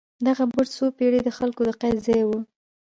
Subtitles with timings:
[0.25, 2.31] دغه برج څو پېړۍ د خلکو د قید ځای و.